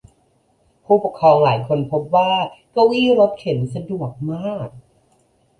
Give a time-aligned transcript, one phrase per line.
[0.85, 2.31] ผู้ปกครองหลายคนพบว่า
[2.71, 4.69] เก้าอี้รถเข็นสะดวกมาก